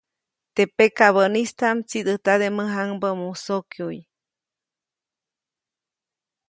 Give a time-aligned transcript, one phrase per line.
[0.55, 3.99] Teʼ pakabäʼnistaʼm tsiʼdäjtabäde mäjaŋbä musokyuʼy.